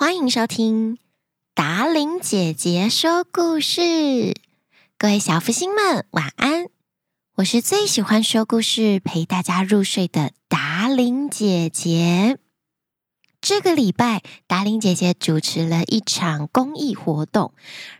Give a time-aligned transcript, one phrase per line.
[0.00, 0.96] 欢迎收听
[1.56, 4.32] 达琳姐姐说故事。
[4.96, 6.68] 各位小福星们，晚安！
[7.34, 12.38] 我是最喜欢说故事、陪大家入睡的达琳姐姐。
[13.48, 17.52] 这个礼拜，达玲姐姐主持了一场公益活动，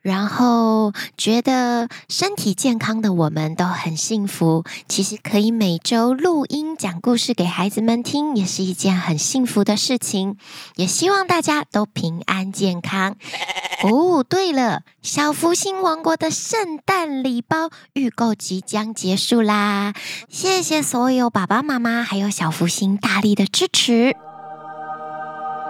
[0.00, 4.62] 然后觉得身体健康的我们都很幸福。
[4.86, 10.36] 其实可以每周录音讲故事给孩子们听，也是一件很幸福的事情。
[10.76, 13.16] 也希望大家都平安健康。
[13.82, 19.92] 哦，对了，小福星王国的圣诞礼包预购即将结束啦！
[20.28, 24.14] 谢谢所有爸爸妈妈还有小福星大力的支持。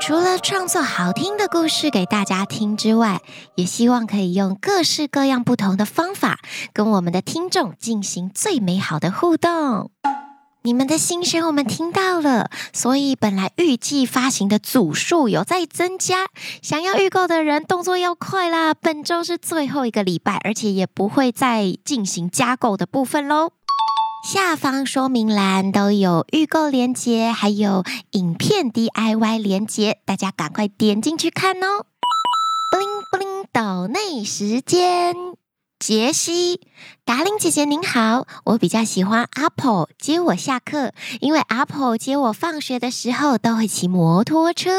[0.00, 3.20] 除了创作好听的故事给大家听之外，
[3.56, 6.38] 也希望可以用各式各样不同的方法，
[6.72, 9.90] 跟我们的听众进行最美好的互动。
[10.62, 16.26] 你们的心声我们听到了，所以本来预计发行的组数有在增加，
[16.62, 18.74] 想要预购的人动作要快啦！
[18.74, 23.50] 本周是最后一个礼拜，而且也不会再进行加购的部分喽。
[24.24, 31.86] 下方说明栏都有预购链接，还有影片 DIY 链接，大家赶快点进去看哦！
[32.70, 35.14] 布灵布灵，抖内时间。
[35.78, 36.60] 杰西，
[37.04, 44.70] 达令姐姐您好，我比较喜欢 Apple 接我下课，因为 Apple 接我放学的时候都会骑摩托车。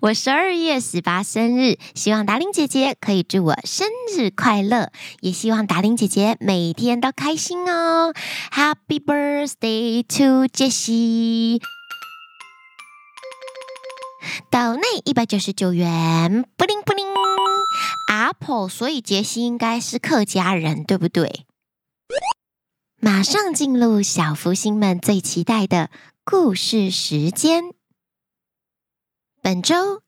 [0.00, 8.14] 我十二月十八生日，希望达令姐姐可以祝我生日快乐，也希望达令姐姐每天都开心哦。
[8.50, 11.60] Happy birthday to 杰西！
[14.50, 17.04] 岛内一百九十九元，布灵布灵。
[18.20, 21.46] Apple，所以杰西应该是客家人，对不对？
[23.00, 25.88] 马上进入小福星们最期待的
[26.22, 27.72] 故事时间。
[29.40, 30.02] 本周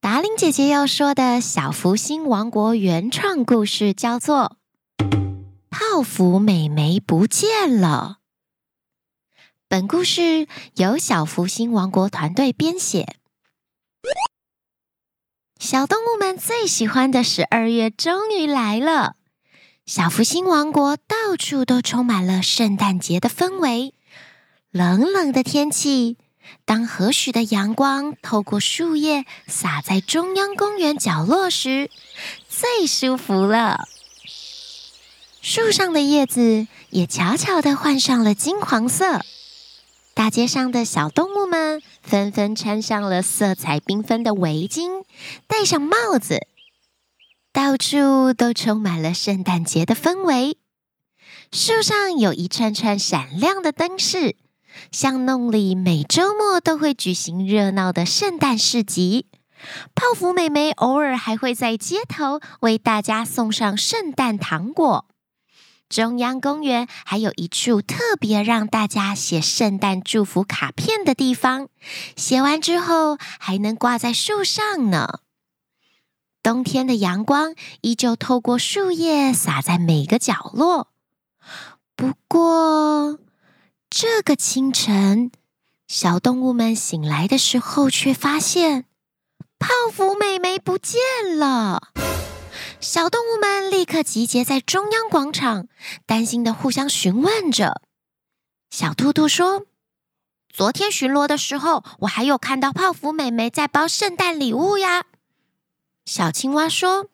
[0.00, 4.56] 达伶姐姐要说的小福星王国原创故事叫做
[5.68, 8.20] 《泡芙美眉不见了》。
[9.68, 13.19] 本故事由小福星王国团队编写。
[15.60, 19.16] 小动物们最喜欢的十二月终于来了，
[19.84, 23.92] 小福星王国到处都充满了圣诞节的氛围。
[24.70, 26.16] 冷冷的天气，
[26.64, 31.90] 当和煦的阳光透过树叶洒在中央公园角落时，
[32.48, 33.86] 最舒服了。
[35.42, 39.20] 树上的叶子也悄悄地换上了金黄色。
[40.14, 45.04] 大街上的小动物们纷纷穿上了色彩缤纷的围巾，
[45.46, 46.46] 戴上帽子，
[47.52, 50.58] 到处都充满了圣诞节的氛围。
[51.52, 54.36] 树上有一串串闪亮的灯饰，
[54.92, 59.26] 巷弄里每周末都会举行热闹的圣诞市集。
[59.94, 65.06] 泡芙美眉偶尔还会在街头为大家送上圣诞糖果。
[65.90, 71.68] 中央公园还有一处特别让大家写圣诞祝福卡片的地方，
[72.14, 75.18] 写完之后还能挂在树上呢。
[76.44, 80.92] 冬天的阳光依旧透过树叶洒在每个角落。
[81.96, 83.18] 不过，
[83.90, 85.32] 这个清晨，
[85.88, 88.84] 小动物们醒来的时候，却发现
[89.58, 91.00] 泡芙美眉不见
[91.36, 91.89] 了。
[92.80, 95.68] 小动物们立刻集结在中央广场，
[96.06, 97.82] 担心的互相询问着。
[98.70, 99.66] 小兔兔说
[100.48, 105.04] ：“昨天巡逻的时候，我还有看到泡芙美眉在包圣诞礼物呀。”
[106.06, 107.10] 小青蛙说：“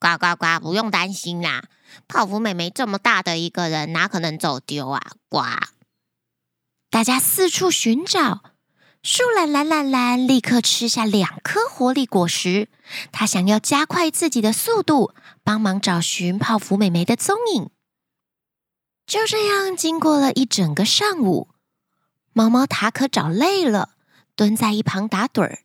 [0.00, 1.64] 呱呱呱，不用担心啦，
[2.08, 5.44] 泡芙美眉这么大的一个人，哪可能走丢啊？”呱！
[6.88, 8.49] 大家四处寻找。
[9.02, 12.68] 树懒懒懒懒立刻吃下两颗活力果实，
[13.10, 17.70] 他想要加快自己的速度，帮忙找寻泡芙美眉的踪影。
[19.06, 21.48] 就这样，经过了一整个上午，
[22.34, 23.92] 猫猫塔可找累了，
[24.36, 25.60] 蹲在一旁打盹儿。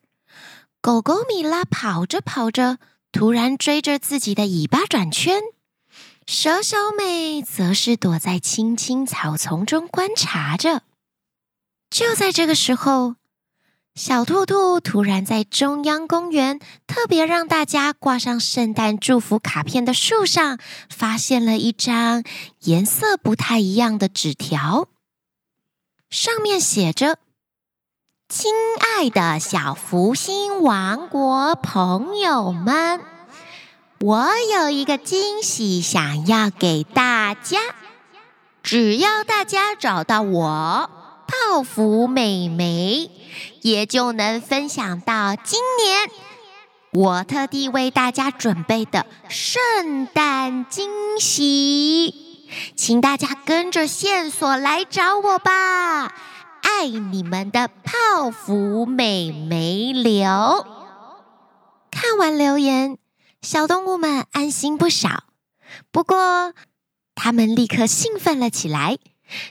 [0.80, 2.78] 狗狗米拉跑着跑着，
[3.12, 5.42] 突然追着自己的尾巴转圈。
[6.26, 10.84] 蛇小美则是躲在青青草丛中观察着。
[11.90, 13.16] 就在这个时候，
[13.96, 20.60] 小兔兔突然在中央公园特别让大家挂上圣诞祝福卡片的树上，
[20.90, 22.22] 发现了一张
[22.64, 24.90] 颜色不太一样的纸条，
[26.10, 27.20] 上面写着
[28.28, 28.52] ：“亲
[28.82, 33.00] 爱的小福星王国朋友们，
[34.02, 37.60] 我有一个惊喜想要给大家，
[38.62, 40.90] 只要大家找到我。”
[41.36, 43.10] 泡芙美眉，
[43.62, 46.10] 也就能分享到今年
[46.92, 50.90] 我特地为大家准备的圣诞惊
[51.20, 56.14] 喜，请大家跟着线索来找我吧！
[56.62, 60.66] 爱你们的泡芙美眉流。
[61.92, 62.98] 看完留言，
[63.42, 65.26] 小动物们安心不少。
[65.92, 66.54] 不过，
[67.14, 68.98] 他们立刻兴奋了起来，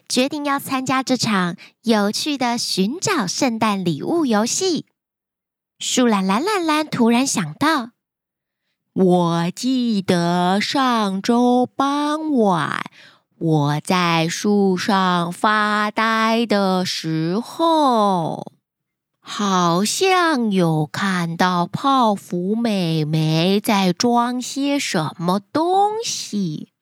[0.08, 4.86] 决定要参加这场有趣的寻找圣诞礼物游戏。
[5.78, 7.90] 树懒懒懒懒突然想到，
[8.92, 12.84] 我记得上周傍晚
[13.36, 18.52] 我在树上发呆的时候，
[19.20, 26.73] 好像有看到泡芙美眉在装些什么东西。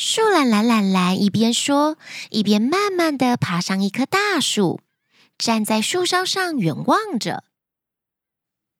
[0.00, 1.98] 树懒懒懒懒一边说，
[2.30, 4.80] 一边慢慢的爬上一棵大树。
[5.36, 7.42] 站在树梢上远望着，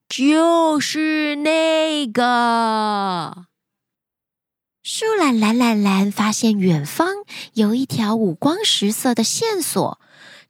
[0.08, 3.46] 就是那个
[4.84, 7.08] 树懒懒懒懒发现远方
[7.54, 10.00] 有一条五光十色的线索，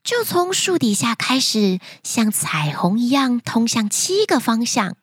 [0.05, 4.99] 就从树底下开始，像彩虹一样通向七个方向。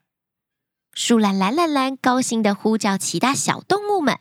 [0.94, 4.20] 树懒懒懒懒高兴的呼叫其他小动物们。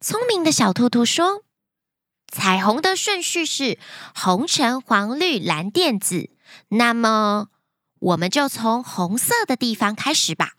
[0.00, 1.44] 聪明的小兔兔说。
[2.30, 3.78] 彩虹的顺序是
[4.14, 6.28] 红、橙、黄、绿、蓝、靛、紫。
[6.68, 7.48] 那么，
[8.00, 10.52] 我们就从红色的地方开始吧。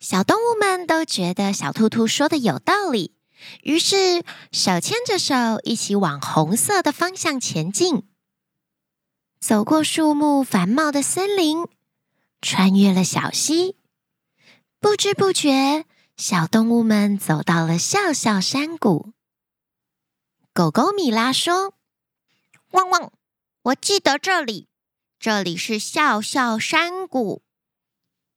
[0.00, 3.14] 小动物们都觉得小兔兔说的有道理，
[3.62, 8.08] 于是手牵着手，一起往红色的方向前进。
[9.38, 11.68] 走过树木繁茂的森林，
[12.40, 13.76] 穿越了小溪，
[14.80, 15.84] 不知不觉，
[16.16, 19.12] 小动物们走到了笑笑山谷。
[20.52, 21.74] 狗狗米拉说
[22.70, 23.12] ：“汪汪，
[23.62, 24.68] 我记得这里，
[25.18, 27.42] 这里是笑笑山谷，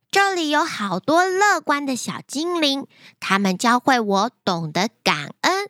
[0.09, 2.87] 这里有好多乐观的小精灵，
[3.19, 5.69] 他们教会我懂得感恩。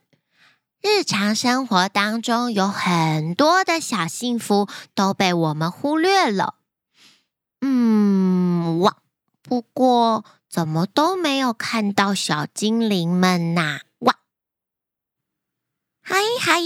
[0.80, 6.56] 日常生活当中有很多的小幸福都被我们忽略了。
[7.60, 8.98] 嗯，哇，
[9.42, 14.20] 不过怎么都没有看到小精灵们呐？”哇
[16.02, 16.62] 嗨嗨，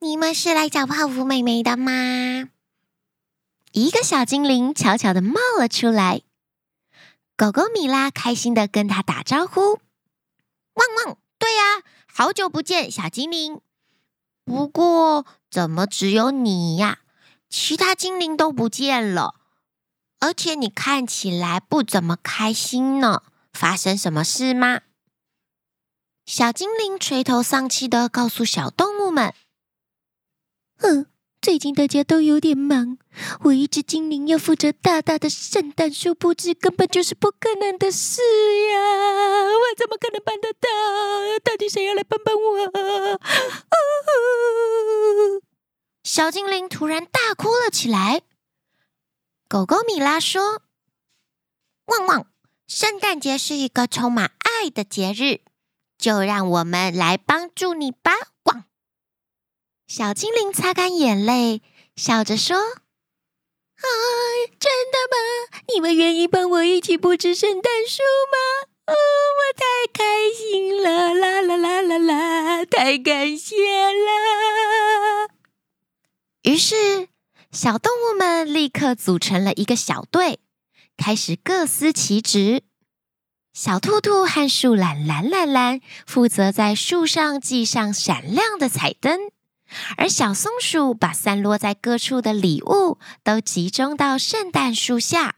[0.00, 2.50] 你们是来找泡芙妹妹的吗？
[3.72, 6.22] 一个小精灵悄悄地冒了出来。
[7.36, 9.80] 狗狗米拉开心的跟他打招呼
[10.74, 13.60] ：“汪汪，对呀，好久不见，小精灵。
[14.44, 17.00] 不过，怎么只有你呀？
[17.48, 19.35] 其他精灵都不见了，
[20.20, 23.22] 而且你看起来不怎么开心呢。
[23.52, 24.82] 发生什么事吗？”
[26.26, 29.32] 小精灵垂头丧气的告诉小动物们
[30.76, 31.06] ：“哼，
[31.40, 32.98] 最近大家都有点忙，
[33.44, 38.20] 我一只精灵要负责大大的圣诞树布置，根本就是不可能的事
[38.72, 38.76] 呀！
[39.54, 40.68] 我怎么可能办得到？
[41.44, 43.76] 到底谁要来帮帮我？”啊，
[46.02, 48.22] 小精灵突然大哭了起来。
[49.48, 50.62] 狗狗米拉说
[51.86, 52.26] ：“旺旺，
[52.66, 55.40] 圣诞节是一个充满爱的节日。”
[55.98, 58.12] 就让我们来帮助你吧！
[58.42, 58.64] 旺，
[59.86, 61.62] 小精灵擦干眼泪，
[61.96, 63.86] 笑着说：“啊，
[64.60, 65.62] 真的吗？
[65.72, 68.68] 你们愿意帮我一起布置圣诞树吗？
[68.86, 71.14] 哦，我太开心了！
[71.14, 75.30] 啦啦啦啦啦，太感谢了！”
[76.44, 77.08] 于是，
[77.56, 80.40] 小动物们立刻组成了一个小队，
[80.98, 82.62] 开始各司其职。
[83.54, 89.18] 小兔兔和树懒懒懒懒负责在树上系上闪亮的彩灯，
[89.96, 95.36] 而小松鼠把散落在各处的礼物都集中到圣诞树下。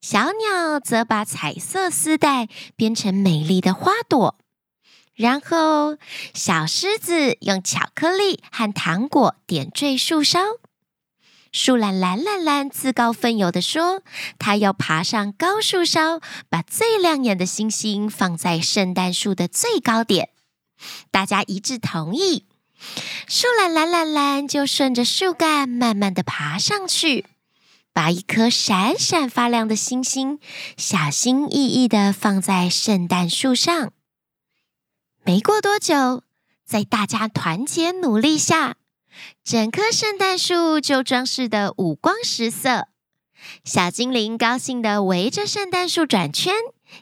[0.00, 4.36] 小鸟则把彩色丝带编成美丽的花朵，
[5.14, 5.96] 然后
[6.34, 10.40] 小狮子用巧克力和糖果点缀树梢。
[11.52, 14.02] 树懒懒懒懒自告奋勇地说
[14.38, 20.30] ：“他要爬上高树梢，把最亮眼的星星放在圣诞树的最高点。”
[21.10, 22.46] 大家一致同意。
[23.26, 27.26] 树懒懒懒懒就顺着树干慢慢地爬上去，
[27.92, 30.38] 把一颗闪闪发亮的星星
[30.76, 33.92] 小心翼翼地放在圣诞树上。
[35.24, 36.22] 没过多久，
[36.64, 38.76] 在大家团结努力下，
[39.42, 42.88] 整棵圣诞树就装饰得五光十色，
[43.64, 46.54] 小精灵高兴地围着圣诞树转圈，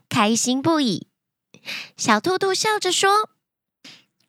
[0.08, 1.08] 开心不已。
[1.96, 3.30] 小兔兔笑着说：“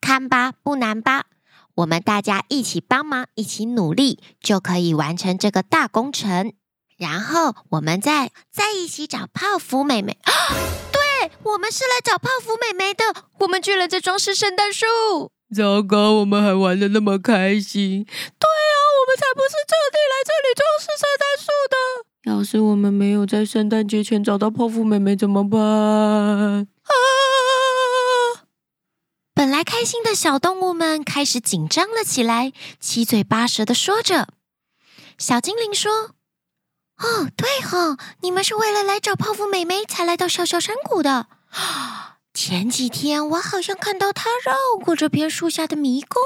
[0.02, 1.26] 看吧，不难吧？
[1.76, 6.54] 我们大家一起帮忙，一起努力，就可以完成这个大工程。”
[6.98, 10.18] 然后我们再在一起找泡芙妹妹。
[10.24, 10.32] 啊，
[10.92, 13.06] 对，我们是来找泡芙妹妹的。
[13.40, 15.32] 我们居然在装饰圣诞树。
[15.56, 18.04] 糟糕，我们还玩得那么开心。
[18.06, 21.76] 对啊，我们才不是特地来这里装饰圣诞树的。
[22.32, 25.60] 要是我们没有在圣诞节前找到泡芙妹妹怎么办？
[25.60, 26.94] 啊！
[29.34, 34.28] 本来开心的小动物们开始紧张了起来，七嘴八舌的说着。
[35.18, 36.12] 小精灵说
[37.00, 41.28] ：“哦，对哈，你们是为了来找泡芙妹妹才来到小小山谷的。”
[42.34, 46.22] 前几天我好像看到他绕过这片树下的迷宫，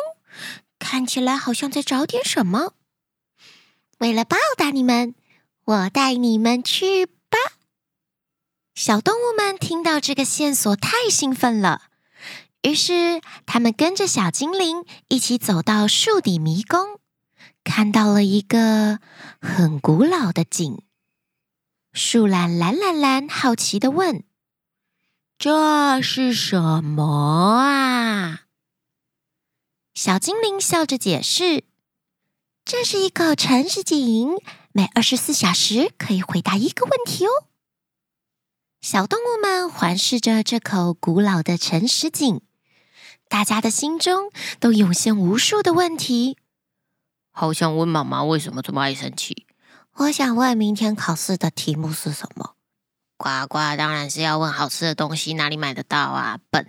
[0.77, 2.73] 看起来好像在找点什么。
[3.99, 5.15] 为了报答你们，
[5.65, 7.37] 我带你们去吧。
[8.75, 11.83] 小动物们听到这个线索太兴奋了，
[12.63, 16.99] 于是他们跟着小精灵一起走到树底迷宫，
[17.63, 18.99] 看到了一个
[19.41, 20.81] 很古老的井。
[21.93, 24.23] 树懒蓝蓝蓝好奇地问。
[25.43, 28.43] 这是什么啊？
[29.93, 31.65] 小精灵笑着解释
[32.63, 34.37] ：“这是一口诚实井，
[34.71, 37.49] 每二十四小时可以回答一个问题哦。”
[38.79, 42.39] 小动物们环视着这口古老的诚实井，
[43.27, 44.31] 大家的心中
[44.61, 46.37] 都涌现无数的问题。
[47.31, 49.45] 好想问妈妈为什么这么爱生气？
[49.95, 52.55] 我想问明天考试的题目是什么？
[53.23, 56.39] 呱呱，当然是要问好吃的东西哪里买得到啊！
[56.49, 56.67] 笨。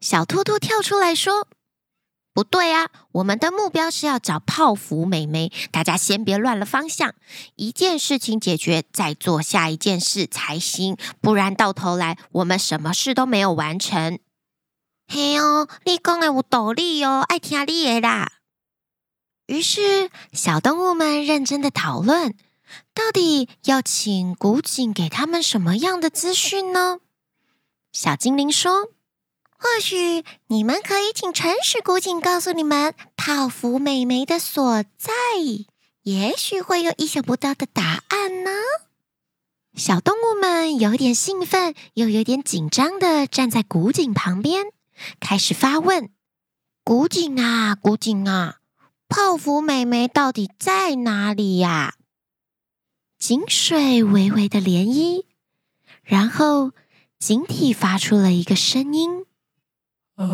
[0.00, 1.48] 小兔兔跳出来说
[2.32, 7.14] ：“不对啊，我们的目标是要找泡芙妹妹，大家先别乱了方向。
[7.56, 14.20] 一件事情解决，再做下一件事才行，不然到头来我们什么事都没有完成。”
[15.12, 18.30] 嘿哦，你讲的有道理哦，爱听你的啦。
[19.48, 22.36] 于是，小动物们认真的讨论。
[23.00, 26.98] 到底要请古井给他们什么样的资讯呢？
[27.92, 28.90] 小精灵说
[29.56, 35.12] ：“或许你们可以请诚实古井告诉你们泡芙美眉的所在，
[36.02, 38.50] 也许会有意想不到的答案呢。”
[39.74, 44.66] 小动物们有点兴奋，又有点紧张的站在古井旁边，
[45.18, 46.10] 开始发问
[46.84, 48.58] ：“古井啊，古井啊，
[49.08, 51.94] 泡芙美眉到底在哪里呀？”
[53.20, 55.24] 井水微微的涟漪，
[56.02, 56.72] 然后
[57.18, 59.26] 井体发出了一个声音
[60.16, 60.26] ：“啊，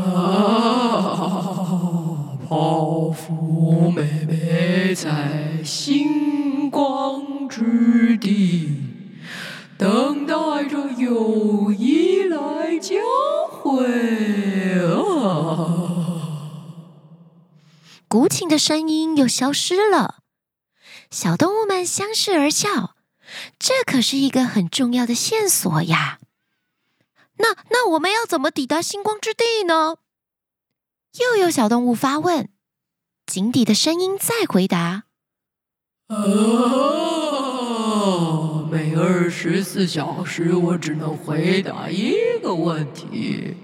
[2.48, 8.76] 泡芙妹妹在星光之地，
[9.76, 10.34] 等待
[10.68, 12.94] 着友谊来交
[13.50, 13.84] 汇。”
[15.26, 16.38] 啊，
[18.06, 20.18] 古琴的声音又消失了。
[21.10, 22.94] 小动物们相视而笑，
[23.58, 26.18] 这可是一个很重要的线索呀。
[27.38, 29.96] 那那我们要怎么抵达星光之地呢？
[31.20, 32.48] 又有小动物发问。
[33.26, 35.04] 井底的声音再回答
[36.08, 36.16] ：“啊，
[38.70, 43.56] 每二十四小时我只能回答一个问题。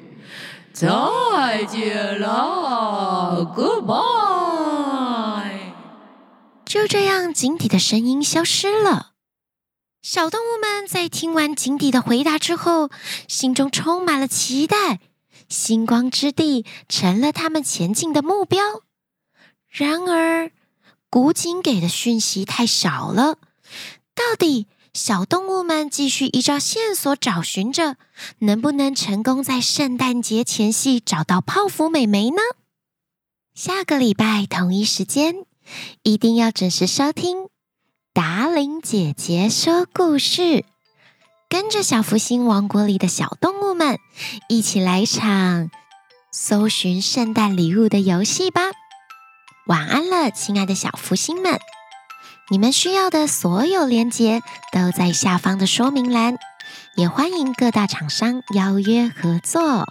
[0.73, 4.31] 再见了，Goodbye。”
[6.73, 9.13] 就这样，井底的声音消失了。
[10.01, 12.89] 小动物们在听完井底的回答之后，
[13.29, 14.99] 心中充满了期待。
[15.51, 18.85] 星光之地成了他们前进的目标。
[19.69, 20.51] 然而，
[21.11, 23.37] 古井给的讯息太少了。
[24.15, 27.99] 到底小动物们继续依照线索找寻着，
[28.39, 32.41] 能不能成功在圣诞节前夕找到泡芙美眉呢？
[33.55, 35.45] 下个礼拜同一时间。
[36.03, 37.49] 一定要准时收听
[38.13, 40.65] 达伶姐姐说故事，
[41.49, 43.99] 跟着小福星王国里的小动物们
[44.49, 45.71] 一起来场
[46.31, 48.63] 搜寻圣诞礼物的游戏吧！
[49.67, 51.59] 晚安了，亲爱的小福星们，
[52.51, 56.37] 你们需要的所有链接都在下方的说明栏，
[56.97, 59.87] 也欢迎各大厂商邀约合作。